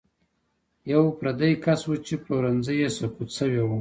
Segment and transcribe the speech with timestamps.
[0.91, 3.69] یو پردی کس و چې پلورنځی یې سقوط شوی و.